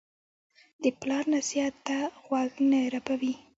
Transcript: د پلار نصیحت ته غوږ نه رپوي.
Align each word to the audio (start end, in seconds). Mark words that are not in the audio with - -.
د 0.83 0.83
پلار 0.99 1.23
نصیحت 1.35 1.75
ته 1.87 1.97
غوږ 2.23 2.51
نه 2.71 2.79
رپوي. 2.93 3.33